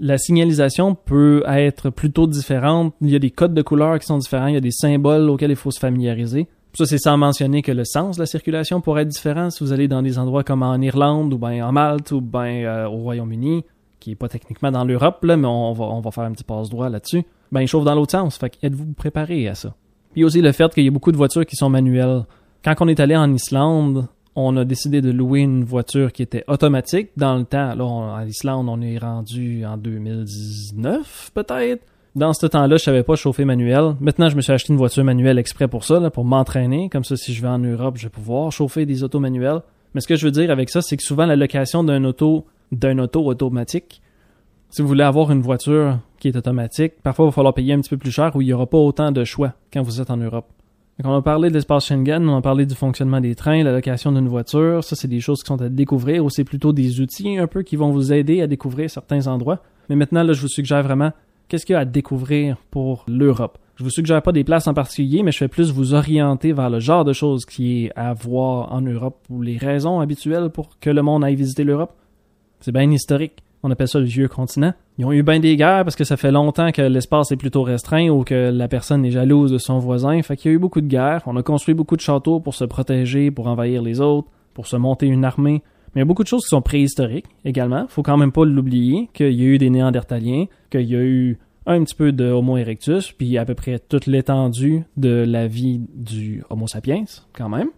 [0.00, 2.94] La signalisation peut être plutôt différente.
[3.00, 4.46] Il y a des codes de couleurs qui sont différents.
[4.46, 6.48] Il y a des symboles auxquels il faut se familiariser.
[6.72, 9.72] Ça, c'est sans mentionner que le sens de la circulation pourrait être différent si vous
[9.72, 12.98] allez dans des endroits comme en Irlande ou bien en Malte ou bien euh, au
[12.98, 13.64] Royaume-Uni
[14.00, 16.44] qui est pas techniquement dans l'Europe, là, mais on va, on va faire un petit
[16.44, 18.38] passe-droit là-dessus, ben, il chauffe dans l'autre sens.
[18.38, 19.74] Fait êtes-vous préparé à ça?
[20.12, 22.24] Puis aussi le fait qu'il y a beaucoup de voitures qui sont manuelles.
[22.64, 26.44] Quand on est allé en Islande, on a décidé de louer une voiture qui était
[26.46, 27.10] automatique.
[27.16, 31.82] Dans le temps, là, à l'Islande, on est rendu en 2019, peut-être.
[32.16, 33.94] Dans ce temps-là, je savais pas chauffer manuel.
[34.00, 36.88] Maintenant, je me suis acheté une voiture manuelle exprès pour ça, là, pour m'entraîner.
[36.88, 39.60] Comme ça, si je vais en Europe, je vais pouvoir chauffer des autos manuels.
[39.94, 42.46] Mais ce que je veux dire avec ça, c'est que souvent, la location d'un auto
[42.72, 44.00] d'un auto automatique.
[44.70, 47.80] Si vous voulez avoir une voiture qui est automatique, parfois il va falloir payer un
[47.80, 50.10] petit peu plus cher ou il n'y aura pas autant de choix quand vous êtes
[50.10, 50.46] en Europe.
[50.96, 53.72] Donc on a parlé de l'espace Schengen, on a parlé du fonctionnement des trains, la
[53.72, 57.00] location d'une voiture, ça c'est des choses qui sont à découvrir ou c'est plutôt des
[57.00, 59.60] outils un peu qui vont vous aider à découvrir certains endroits.
[59.88, 61.10] Mais maintenant là, je vous suggère vraiment
[61.48, 63.58] qu'est-ce qu'il y a à découvrir pour l'Europe?
[63.74, 66.70] Je vous suggère pas des places en particulier, mais je fais plus vous orienter vers
[66.70, 70.78] le genre de choses qui est à voir en Europe ou les raisons habituelles pour
[70.78, 71.94] que le monde aille visiter l'Europe.
[72.60, 73.42] C'est bien historique.
[73.62, 74.72] On appelle ça le vieux continent.
[74.98, 77.62] Ils ont eu bien des guerres parce que ça fait longtemps que l'espace est plutôt
[77.62, 80.20] restreint ou que la personne est jalouse de son voisin.
[80.22, 81.22] Fait qu'il y a eu beaucoup de guerres.
[81.26, 84.76] On a construit beaucoup de châteaux pour se protéger, pour envahir les autres, pour se
[84.76, 85.62] monter une armée.
[85.94, 87.86] Mais il y a beaucoup de choses qui sont préhistoriques également.
[87.88, 91.38] Faut quand même pas l'oublier qu'il y a eu des Néandertaliens, qu'il y a eu
[91.66, 95.80] un petit peu de Homo erectus, puis à peu près toute l'étendue de la vie
[95.94, 97.68] du Homo sapiens, quand même.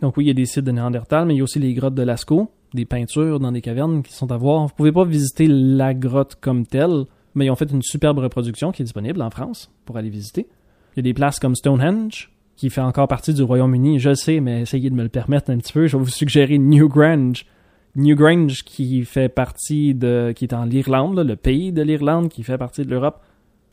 [0.00, 1.72] Donc oui, il y a des sites de Néandertal, mais il y a aussi les
[1.74, 4.66] grottes de Lascaux, des peintures dans des cavernes qui sont à voir.
[4.66, 8.72] Vous pouvez pas visiter la grotte comme telle, mais ils ont fait une superbe reproduction
[8.72, 10.46] qui est disponible en France pour aller visiter.
[10.94, 14.40] Il y a des places comme Stonehenge, qui fait encore partie du Royaume-Uni, je sais,
[14.40, 15.86] mais essayez de me le permettre un petit peu.
[15.86, 17.46] Je vais vous suggérer Newgrange,
[17.96, 22.58] Newgrange qui fait partie de qui est en Irlande, le pays de l'Irlande qui fait
[22.58, 23.20] partie de l'Europe,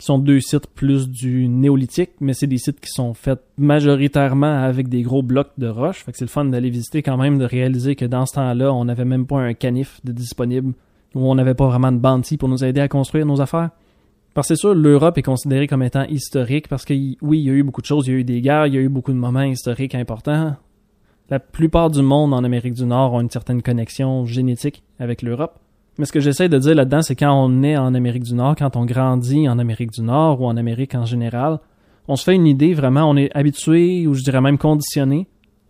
[0.04, 4.90] sont deux sites plus du néolithique, mais c'est des sites qui sont faits majoritairement avec
[4.90, 6.04] des gros blocs de roche.
[6.04, 8.74] Fait que c'est le fun d'aller visiter quand même, de réaliser que dans ce temps-là,
[8.74, 10.74] on n'avait même pas un canif de disponible,
[11.14, 13.70] ou on n'avait pas vraiment de bounty pour nous aider à construire nos affaires.
[14.34, 17.50] Parce que c'est sûr, l'Europe est considérée comme étant historique parce que oui, il y
[17.50, 18.88] a eu beaucoup de choses, il y a eu des guerres, il y a eu
[18.88, 20.56] beaucoup de moments historiques importants.
[21.30, 25.60] La plupart du monde en Amérique du Nord ont une certaine connexion génétique avec l'Europe.
[26.02, 28.56] Mais ce que j'essaie de dire là-dedans, c'est quand on est en Amérique du Nord,
[28.58, 31.60] quand on grandit en Amérique du Nord ou en Amérique en général,
[32.08, 35.28] on se fait une idée vraiment, on est habitué ou je dirais même conditionné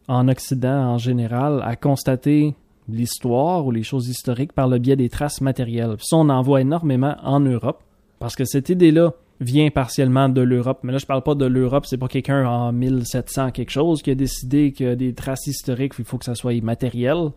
[0.08, 2.56] en Occident en général à constater
[2.88, 5.98] l'histoire ou les choses historiques par le biais des traces matérielles.
[6.00, 7.84] ça, on en voit énormément en Europe
[8.18, 10.80] parce que cette idée-là vient partiellement de l'Europe.
[10.84, 14.12] Mais là, je parle pas de l'Europe, c'est pas quelqu'un en 1700 quelque chose qui
[14.12, 17.32] a décidé que des traces historiques, il faut que ça soit matériel.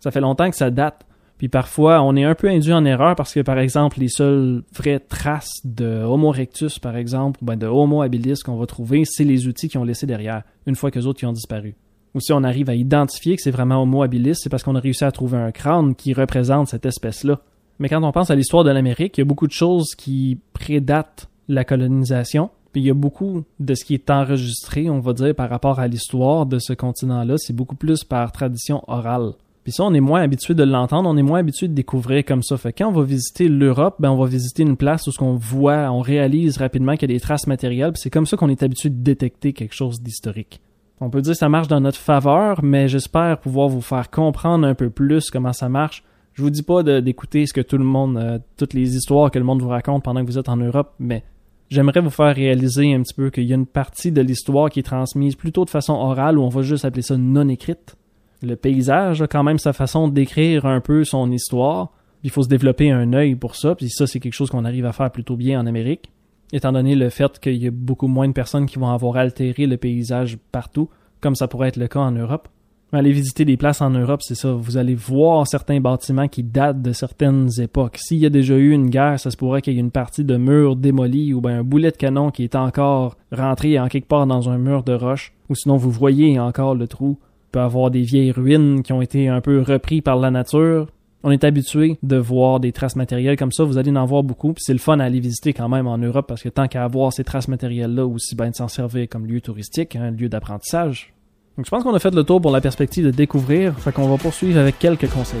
[0.00, 1.06] Ça fait longtemps que ça date.
[1.40, 4.62] Puis parfois, on est un peu induit en erreur parce que, par exemple, les seules
[4.74, 9.24] vraies traces de Homo erectus, par exemple, ou de Homo habilis qu'on va trouver, c'est
[9.24, 11.76] les outils qu'ils ont laissés derrière, une fois que les autres qui ont disparu.
[12.14, 14.80] Ou si on arrive à identifier que c'est vraiment Homo habilis, c'est parce qu'on a
[14.80, 17.40] réussi à trouver un crâne qui représente cette espèce-là.
[17.78, 20.38] Mais quand on pense à l'histoire de l'Amérique, il y a beaucoup de choses qui
[20.52, 22.50] prédatent la colonisation.
[22.74, 25.80] Puis il y a beaucoup de ce qui est enregistré, on va dire, par rapport
[25.80, 29.32] à l'histoire de ce continent-là, c'est beaucoup plus par tradition orale.
[29.62, 32.42] Puis ça, on est moins habitué de l'entendre, on est moins habitué de découvrir comme
[32.42, 32.56] ça.
[32.56, 35.34] Fait quand on va visiter l'Europe, ben on va visiter une place où ce qu'on
[35.34, 38.48] voit, on réalise rapidement qu'il y a des traces matérielles, puis c'est comme ça qu'on
[38.48, 40.60] est habitué de détecter quelque chose d'historique.
[41.02, 44.66] On peut dire que ça marche dans notre faveur, mais j'espère pouvoir vous faire comprendre
[44.66, 46.04] un peu plus comment ça marche
[46.40, 49.38] je vous dis pas d'écouter ce que tout le monde, euh, toutes les histoires que
[49.38, 51.22] le monde vous raconte pendant que vous êtes en Europe, mais
[51.68, 54.80] j'aimerais vous faire réaliser un petit peu qu'il y a une partie de l'histoire qui
[54.80, 57.96] est transmise plutôt de façon orale ou on va juste appeler ça non écrite.
[58.42, 61.92] Le paysage a quand même sa façon d'écrire un peu son histoire.
[62.22, 64.86] Il faut se développer un œil pour ça, puis ça c'est quelque chose qu'on arrive
[64.86, 66.10] à faire plutôt bien en Amérique,
[66.52, 69.66] étant donné le fait qu'il y a beaucoup moins de personnes qui vont avoir altéré
[69.66, 70.88] le paysage partout,
[71.20, 72.48] comme ça pourrait être le cas en Europe.
[72.92, 74.52] Allez visiter des places en Europe, c'est ça.
[74.52, 77.98] Vous allez voir certains bâtiments qui datent de certaines époques.
[77.98, 80.24] S'il y a déjà eu une guerre, ça se pourrait qu'il y ait une partie
[80.24, 84.08] de mur démoli ou bien un boulet de canon qui est encore rentré en quelque
[84.08, 85.32] part dans un mur de roche.
[85.48, 87.20] Ou sinon, vous voyez encore le trou.
[87.52, 90.86] Peut avoir des vieilles ruines qui ont été un peu repris par la nature.
[91.22, 93.64] On est habitué de voir des traces matérielles comme ça.
[93.64, 94.52] Vous allez en voir beaucoup.
[94.52, 96.84] Puis c'est le fun à aller visiter quand même en Europe parce que tant qu'à
[96.84, 101.12] avoir ces traces matérielles-là, aussi bien de s'en servir comme lieu touristique, un lieu d'apprentissage,
[101.56, 104.08] donc je pense qu'on a fait le tour pour la perspective de découvrir, fait qu'on
[104.08, 105.40] va poursuivre avec quelques conseils.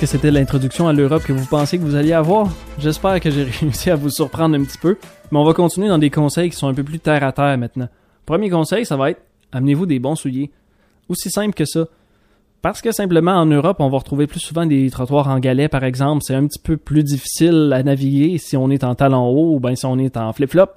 [0.00, 2.48] Que c'était l'introduction à l'Europe que vous pensiez que vous alliez avoir?
[2.78, 4.96] J'espère que j'ai réussi à vous surprendre un petit peu,
[5.30, 7.58] mais on va continuer dans des conseils qui sont un peu plus terre à terre
[7.58, 7.88] maintenant.
[8.24, 9.20] Premier conseil, ça va être
[9.52, 10.50] amenez-vous des bons souliers.
[11.10, 11.84] Aussi simple que ça.
[12.62, 15.84] Parce que simplement en Europe, on va retrouver plus souvent des trottoirs en galets, par
[15.84, 16.22] exemple.
[16.24, 19.60] C'est un petit peu plus difficile à naviguer si on est en talon haut ou
[19.60, 20.68] bien si on est en flip-flop.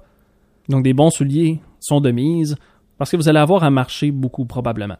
[0.67, 2.57] Donc des bons souliers sont de mise
[2.97, 4.97] parce que vous allez avoir à marcher beaucoup probablement.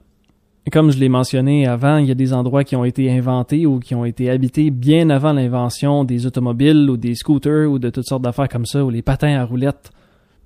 [0.72, 3.80] Comme je l'ai mentionné avant, il y a des endroits qui ont été inventés ou
[3.80, 8.08] qui ont été habités bien avant l'invention des automobiles ou des scooters ou de toutes
[8.08, 9.92] sortes d'affaires comme ça, ou les patins à roulettes.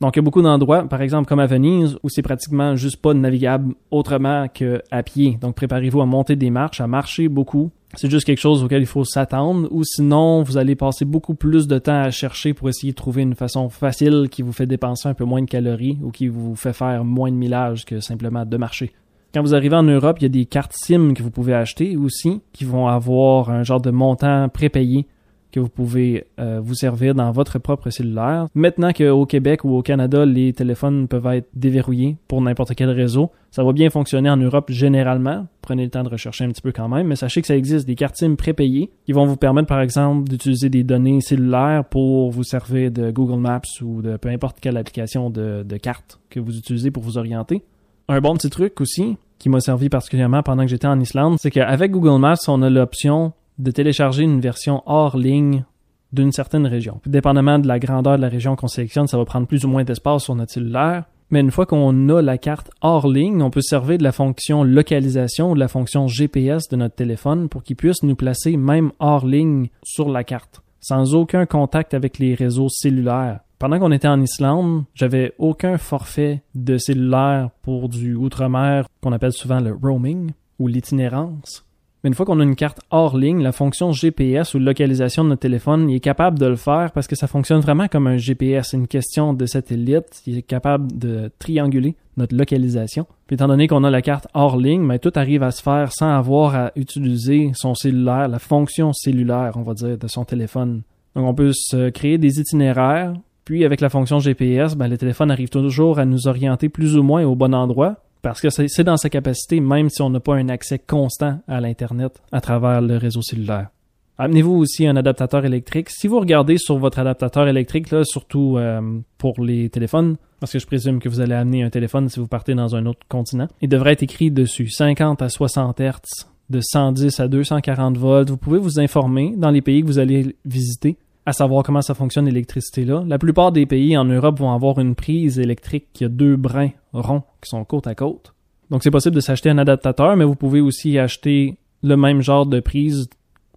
[0.01, 2.97] Donc, il y a beaucoup d'endroits, par exemple comme à Venise, où c'est pratiquement juste
[2.97, 5.37] pas navigable autrement qu'à pied.
[5.39, 7.69] Donc, préparez-vous à monter des marches, à marcher beaucoup.
[7.95, 11.67] C'est juste quelque chose auquel il faut s'attendre, ou sinon, vous allez passer beaucoup plus
[11.67, 15.09] de temps à chercher pour essayer de trouver une façon facile qui vous fait dépenser
[15.09, 18.45] un peu moins de calories ou qui vous fait faire moins de millage que simplement
[18.45, 18.91] de marcher.
[19.33, 21.97] Quand vous arrivez en Europe, il y a des cartes SIM que vous pouvez acheter
[21.97, 25.05] aussi, qui vont avoir un genre de montant prépayé
[25.51, 28.47] que vous pouvez euh, vous servir dans votre propre cellulaire.
[28.53, 33.31] Maintenant qu'au Québec ou au Canada, les téléphones peuvent être déverrouillés pour n'importe quel réseau,
[33.51, 35.47] ça va bien fonctionner en Europe généralement.
[35.61, 37.87] Prenez le temps de rechercher un petit peu quand même, mais sachez que ça existe
[37.87, 42.31] des cartes SIM prépayées qui vont vous permettre par exemple d'utiliser des données cellulaires pour
[42.31, 46.39] vous servir de Google Maps ou de peu importe quelle application de, de carte que
[46.39, 47.63] vous utilisez pour vous orienter.
[48.09, 51.51] Un bon petit truc aussi, qui m'a servi particulièrement pendant que j'étais en Islande, c'est
[51.51, 55.65] qu'avec Google Maps, on a l'option de télécharger une version hors ligne
[56.13, 57.01] d'une certaine région.
[57.05, 59.83] dépendamment de la grandeur de la région qu'on sélectionne, ça va prendre plus ou moins
[59.83, 61.03] d'espace sur notre cellulaire.
[61.31, 64.63] Mais une fois qu'on a la carte hors ligne, on peut servir de la fonction
[64.63, 68.93] localisation ou de la fonction GPS de notre téléphone pour qu'il puisse nous placer même
[68.99, 73.41] hors ligne sur la carte, sans aucun contact avec les réseaux cellulaires.
[73.59, 79.33] Pendant qu'on était en Islande, j'avais aucun forfait de cellulaire pour du outre-mer qu'on appelle
[79.33, 81.65] souvent le roaming ou l'itinérance.
[82.03, 85.29] Mais une fois qu'on a une carte hors ligne, la fonction GPS ou localisation de
[85.29, 88.17] notre téléphone, il est capable de le faire parce que ça fonctionne vraiment comme un
[88.17, 88.73] GPS.
[88.73, 90.21] Une question de satellite.
[90.27, 93.07] Il est capable de trianguler notre localisation.
[93.25, 95.91] Puis étant donné qu'on a la carte hors ligne, mais tout arrive à se faire
[95.91, 100.83] sans avoir à utiliser son cellulaire, la fonction cellulaire, on va dire, de son téléphone.
[101.15, 103.13] Donc on peut se créer des itinéraires,
[103.47, 107.01] puis avec la fonction GPS, ben, le téléphone arrive toujours à nous orienter plus ou
[107.01, 110.35] moins au bon endroit, parce que c'est dans sa capacité, même si on n'a pas
[110.35, 113.69] un accès constant à l'Internet à travers le réseau cellulaire.
[114.17, 115.89] Amenez-vous aussi un adaptateur électrique.
[115.89, 118.81] Si vous regardez sur votre adaptateur électrique, là, surtout euh,
[119.17, 122.27] pour les téléphones, parce que je présume que vous allez amener un téléphone si vous
[122.27, 126.59] partez dans un autre continent, il devrait être écrit dessus 50 à 60 Hz, de
[126.59, 128.29] 110 à 240 volts.
[128.29, 131.93] Vous pouvez vous informer dans les pays que vous allez visiter à savoir comment ça
[131.93, 133.03] fonctionne l'électricité là.
[133.05, 136.69] La plupart des pays en Europe vont avoir une prise électrique qui a deux brins
[136.93, 138.33] ronds qui sont côte à côte.
[138.69, 142.45] Donc c'est possible de s'acheter un adaptateur, mais vous pouvez aussi acheter le même genre
[142.45, 143.09] de prise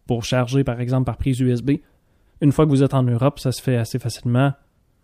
[0.09, 1.75] pour charger par exemple par prise USB.
[2.41, 4.53] Une fois que vous êtes en Europe, ça se fait assez facilement,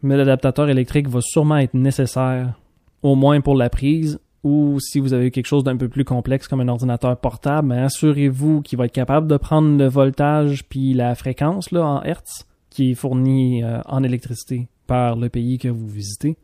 [0.02, 2.58] mais l'adaptateur électrique va sûrement être nécessaire,
[3.04, 6.48] au moins pour la prise, ou si vous avez quelque chose d'un peu plus complexe
[6.48, 11.14] comme un ordinateur portable, assurez-vous qu'il va être capable de prendre le voltage puis la
[11.14, 12.44] fréquence là, en Hertz
[12.76, 16.36] qui est fourni euh, en électricité par le pays que vous visitez.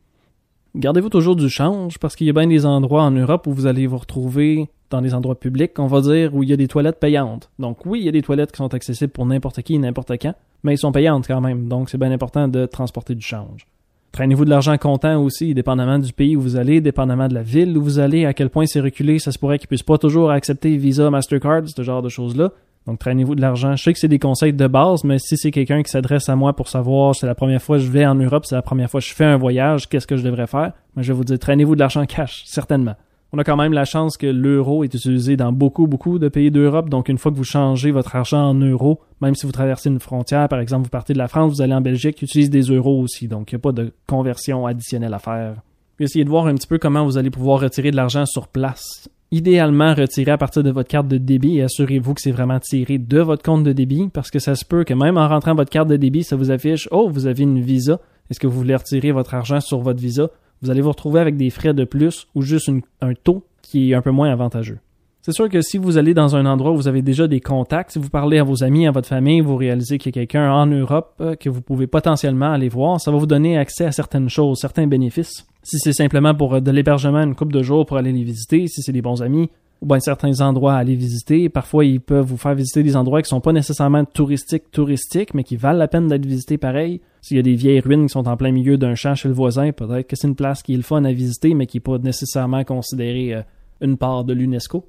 [0.74, 3.66] Gardez-vous toujours du change parce qu'il y a bien des endroits en Europe où vous
[3.66, 6.68] allez vous retrouver dans des endroits publics, on va dire, où il y a des
[6.68, 7.50] toilettes payantes.
[7.58, 10.34] Donc oui, il y a des toilettes qui sont accessibles pour n'importe qui n'importe quand,
[10.62, 13.66] mais elles sont payantes quand même, donc c'est bien important de transporter du change.
[14.12, 17.76] Traînez-vous de l'argent comptant aussi, dépendamment du pays où vous allez, dépendamment de la ville
[17.76, 20.30] où vous allez, à quel point c'est reculé, ça se pourrait qu'ils puissent pas toujours
[20.30, 22.52] accepter Visa, Mastercard, ce genre de choses-là.
[22.86, 23.76] Donc, traînez-vous de l'argent.
[23.76, 26.36] Je sais que c'est des conseils de base, mais si c'est quelqu'un qui s'adresse à
[26.36, 28.90] moi pour savoir c'est la première fois que je vais en Europe, c'est la première
[28.90, 30.72] fois que je fais un voyage, qu'est-ce que je devrais faire?
[30.96, 32.96] Moi, je vais vous dire, traînez-vous de l'argent cash, certainement.
[33.34, 36.50] On a quand même la chance que l'euro est utilisé dans beaucoup, beaucoup de pays
[36.50, 36.90] d'Europe.
[36.90, 40.00] Donc, une fois que vous changez votre argent en euros, même si vous traversez une
[40.00, 42.64] frontière, par exemple, vous partez de la France, vous allez en Belgique, ils utilisent des
[42.64, 43.28] euros aussi.
[43.28, 45.54] Donc, il n'y a pas de conversion additionnelle à faire.
[45.98, 49.08] Essayez de voir un petit peu comment vous allez pouvoir retirer de l'argent sur place
[49.32, 52.98] idéalement retiré à partir de votre carte de débit et assurez-vous que c'est vraiment tiré
[52.98, 55.70] de votre compte de débit parce que ça se peut que même en rentrant votre
[55.70, 57.98] carte de débit, ça vous affiche Oh, vous avez une visa.
[58.30, 60.30] Est-ce que vous voulez retirer votre argent sur votre visa?
[60.60, 63.94] Vous allez vous retrouver avec des frais de plus ou juste un taux qui est
[63.94, 64.78] un peu moins avantageux.
[65.22, 67.92] C'est sûr que si vous allez dans un endroit où vous avez déjà des contacts,
[67.92, 70.52] si vous parlez à vos amis, à votre famille, vous réalisez qu'il y a quelqu'un
[70.52, 73.92] en Europe euh, que vous pouvez potentiellement aller voir, ça va vous donner accès à
[73.92, 75.46] certaines choses, certains bénéfices.
[75.62, 78.66] Si c'est simplement pour euh, de l'hébergement une couple de jours pour aller les visiter,
[78.66, 79.48] si c'est des bons amis,
[79.80, 83.20] ou bien certains endroits à aller visiter, parfois ils peuvent vous faire visiter des endroits
[83.20, 87.00] qui sont pas nécessairement touristiques, touristiques, mais qui valent la peine d'être visités pareil.
[87.20, 89.34] S'il y a des vieilles ruines qui sont en plein milieu d'un champ chez le
[89.34, 91.82] voisin, peut-être que c'est une place qui est le fun à visiter, mais qui n'est
[91.82, 93.42] pas nécessairement considérée euh,
[93.80, 94.86] une part de l'UNESCO.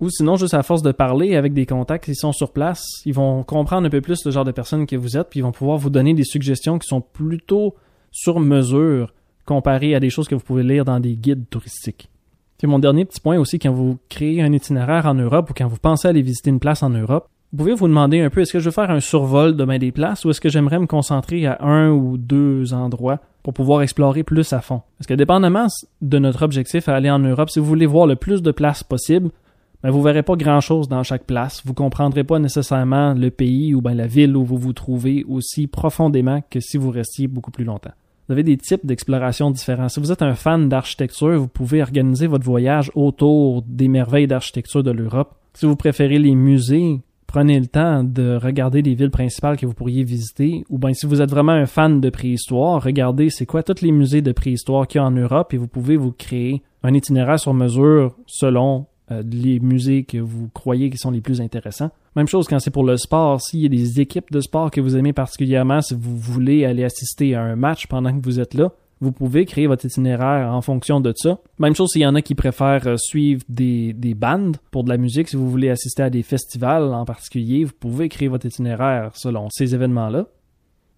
[0.00, 3.14] Ou sinon, juste à force de parler avec des contacts qui sont sur place, ils
[3.14, 5.52] vont comprendre un peu plus le genre de personne que vous êtes, puis ils vont
[5.52, 7.74] pouvoir vous donner des suggestions qui sont plutôt
[8.10, 9.12] sur mesure
[9.48, 12.10] comparées à des choses que vous pouvez lire dans des guides touristiques.
[12.60, 15.66] C'est mon dernier petit point aussi, quand vous créez un itinéraire en Europe ou quand
[15.66, 18.52] vous pensez aller visiter une place en Europe, vous pouvez vous demander un peu est-ce
[18.52, 21.46] que je veux faire un survol de des places ou est-ce que j'aimerais me concentrer
[21.46, 24.82] à un ou deux endroits pour pouvoir explorer plus à fond?
[24.98, 25.68] Parce que dépendamment
[26.02, 28.84] de notre objectif à aller en Europe, si vous voulez voir le plus de places
[28.84, 29.30] possible,
[29.82, 31.62] ben vous verrez pas grand-chose dans chaque place.
[31.64, 35.68] Vous comprendrez pas nécessairement le pays ou bien la ville où vous vous trouvez aussi
[35.68, 37.94] profondément que si vous restiez beaucoup plus longtemps.
[38.28, 39.88] Vous avez des types d'exploration différents.
[39.88, 44.82] Si vous êtes un fan d'architecture, vous pouvez organiser votre voyage autour des merveilles d'architecture
[44.82, 45.34] de l'Europe.
[45.54, 49.72] Si vous préférez les musées, prenez le temps de regarder les villes principales que vous
[49.72, 50.62] pourriez visiter.
[50.68, 53.92] Ou bien si vous êtes vraiment un fan de préhistoire, regardez c'est quoi tous les
[53.92, 57.40] musées de préhistoire qu'il y a en Europe et vous pouvez vous créer un itinéraire
[57.40, 61.90] sur mesure selon euh, les musées que vous croyez qui sont les plus intéressants.
[62.16, 63.40] Même chose quand c'est pour le sport.
[63.40, 66.84] S'il y a des équipes de sport que vous aimez particulièrement, si vous voulez aller
[66.84, 70.60] assister à un match pendant que vous êtes là, vous pouvez créer votre itinéraire en
[70.60, 71.38] fonction de ça.
[71.58, 74.88] Même chose s'il y en a qui préfèrent euh, suivre des, des bandes pour de
[74.88, 75.28] la musique.
[75.28, 79.48] Si vous voulez assister à des festivals en particulier, vous pouvez créer votre itinéraire selon
[79.50, 80.26] ces événements-là.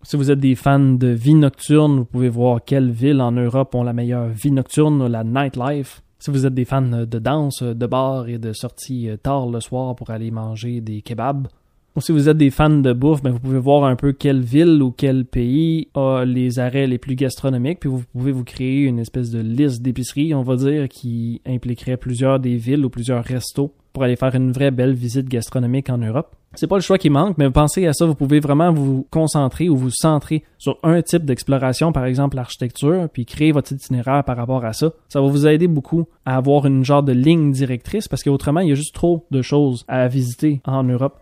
[0.02, 3.74] Si vous êtes des fans de vie nocturne, vous pouvez voir quelles villes en Europe
[3.74, 6.02] ont la meilleure vie nocturne, la nightlife.
[6.20, 9.59] Si vous êtes des fans de danse, de bar et de sorties euh, tard le
[9.59, 11.48] soir pour aller manger des kebabs,
[11.96, 14.42] Ou si vous êtes des fans de bouffe, ben vous pouvez voir un peu quelle
[14.42, 18.83] ville ou quel pays a les arrêts les plus gastronomiques, puis vous pouvez vous créer
[18.83, 23.24] une espèce de liste d'épiceries, on va dire, qui impliquerait plusieurs des villes ou plusieurs
[23.24, 26.37] restos pour aller faire une vraie belle visite gastronomique en Europe.
[26.56, 29.68] C'est pas le choix qui manque, mais pensez à ça, vous pouvez vraiment vous concentrer
[29.68, 34.36] ou vous centrer sur un type d'exploration, par exemple l'architecture, puis créer votre itinéraire par
[34.36, 34.90] rapport à ça.
[35.08, 38.70] Ça va vous aider beaucoup à avoir une genre de ligne directrice parce qu'autrement, il
[38.70, 41.20] y a juste trop de choses à visiter en Europe.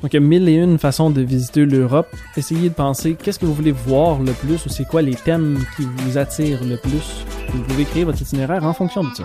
[0.00, 2.06] Donc, il y a mille et une façons de visiter l'Europe.
[2.36, 5.58] Essayez de penser qu'est-ce que vous voulez voir le plus ou c'est quoi les thèmes
[5.76, 7.24] qui vous attirent le plus?
[7.48, 9.24] Vous pouvez créer votre itinéraire en fonction de ça.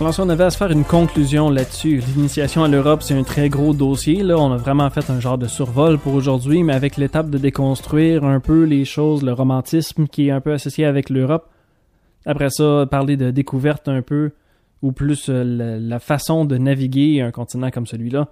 [0.00, 3.48] Alors on avait à se faire une conclusion là-dessus, l'initiation à l'Europe, c'est un très
[3.48, 4.22] gros dossier.
[4.22, 7.36] Là, on a vraiment fait un genre de survol pour aujourd'hui, mais avec l'étape de
[7.36, 11.50] déconstruire un peu les choses, le romantisme qui est un peu associé avec l'Europe.
[12.26, 14.30] Après ça, parler de découverte un peu,
[14.82, 18.28] ou plus euh, la, façon de naviguer un continent comme celui-là.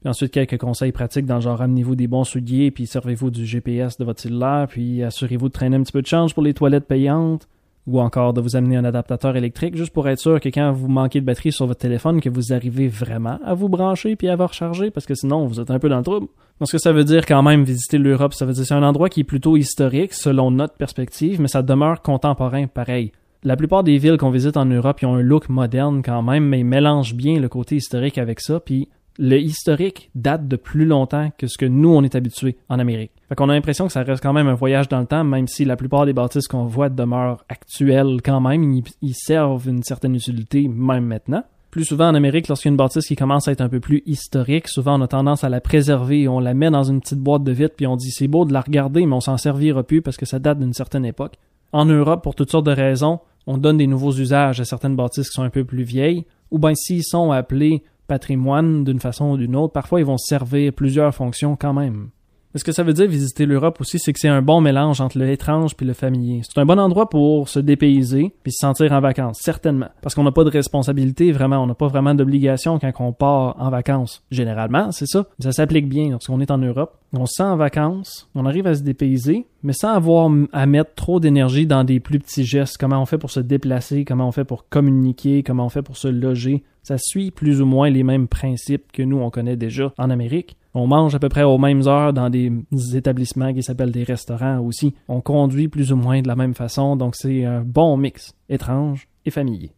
[0.00, 3.98] Puis ensuite, quelques conseils pratiques dans genre amenez-vous des bons souliers, puis servez-vous du GPS
[3.98, 6.86] de votre cellulaire, puis assurez-vous de traîner un petit peu de change pour les toilettes
[6.86, 7.48] payantes
[7.86, 10.88] ou encore de vous amener un adaptateur électrique juste pour être sûr que quand vous
[10.88, 14.36] manquez de batterie sur votre téléphone, que vous arrivez vraiment à vous brancher puis à
[14.36, 16.28] vous recharger parce que sinon vous êtes un peu dans le trouble.
[16.60, 18.82] Donc ce que ça veut dire quand même visiter l'Europe, ça veut dire c'est un
[18.82, 23.12] endroit qui est plutôt historique selon notre perspective, mais ça demeure contemporain pareil.
[23.44, 26.60] La plupart des villes qu'on visite en Europe, ont un look moderne quand même, mais
[26.60, 31.32] ils mélangent bien le côté historique avec ça, puis le historique date de plus longtemps
[31.36, 33.10] que ce que nous, on est habitués en Amérique.
[33.32, 35.48] Fait qu'on a l'impression que ça reste quand même un voyage dans le temps, même
[35.48, 40.14] si la plupart des bâtisses qu'on voit demeurent actuelles quand même, ils, servent une certaine
[40.14, 41.42] utilité même maintenant.
[41.70, 43.80] Plus souvent en Amérique, lorsqu'il y a une bâtisse qui commence à être un peu
[43.80, 47.20] plus historique, souvent on a tendance à la préserver, on la met dans une petite
[47.20, 49.82] boîte de vitre, puis on dit c'est beau de la regarder, mais on s'en servira
[49.82, 51.36] plus parce que ça date d'une certaine époque.
[51.72, 55.30] En Europe, pour toutes sortes de raisons, on donne des nouveaux usages à certaines bâtisses
[55.30, 59.36] qui sont un peu plus vieilles, ou bien s'ils sont appelés patrimoine d'une façon ou
[59.38, 62.10] d'une autre, parfois ils vont servir plusieurs fonctions quand même.
[62.54, 65.18] Ce que ça veut dire visiter l'Europe aussi, c'est que c'est un bon mélange entre
[65.18, 66.42] le étrange puis le familier.
[66.42, 69.88] C'est un bon endroit pour se dépayser puis se sentir en vacances, certainement.
[70.02, 73.56] Parce qu'on n'a pas de responsabilité, vraiment, on n'a pas vraiment d'obligation quand on part
[73.58, 74.22] en vacances.
[74.30, 75.26] Généralement, c'est ça.
[75.38, 76.98] Ça s'applique bien lorsqu'on est en Europe.
[77.14, 80.94] On se sent en vacances, on arrive à se dépayser, mais sans avoir à mettre
[80.94, 82.76] trop d'énergie dans des plus petits gestes.
[82.78, 85.96] Comment on fait pour se déplacer, comment on fait pour communiquer, comment on fait pour
[85.96, 86.62] se loger?
[86.82, 90.56] Ça suit plus ou moins les mêmes principes que nous on connaît déjà en Amérique.
[90.74, 92.50] On mange à peu près aux mêmes heures dans des
[92.94, 94.94] établissements qui s'appellent des restaurants aussi.
[95.08, 99.06] On conduit plus ou moins de la même façon, donc c'est un bon mix, étrange
[99.26, 99.72] et familier.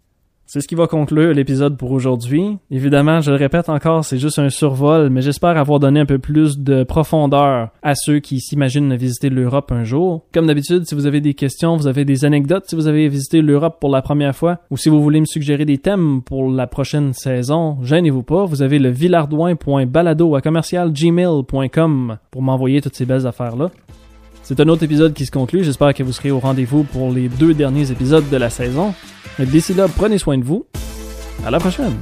[0.47, 2.59] C'est ce qui va conclure l'épisode pour aujourd'hui.
[2.71, 6.19] Évidemment, je le répète encore, c'est juste un survol, mais j'espère avoir donné un peu
[6.19, 10.27] plus de profondeur à ceux qui s'imaginent visiter l'Europe un jour.
[10.35, 13.41] Comme d'habitude, si vous avez des questions, vous avez des anecdotes, si vous avez visité
[13.41, 16.67] l'Europe pour la première fois, ou si vous voulez me suggérer des thèmes pour la
[16.67, 23.27] prochaine saison, gênez-vous pas, vous avez le villardouin.balado à commercialgmail.com pour m'envoyer toutes ces belles
[23.27, 23.71] affaires-là.
[24.45, 25.65] C'est un autre épisode qui se conclut.
[25.65, 28.95] J'espère que vous serez au rendez-vous pour les deux derniers épisodes de la saison.
[29.39, 30.67] Mais d'ici là, prenez soin de vous.
[31.47, 31.95] À la prochaine!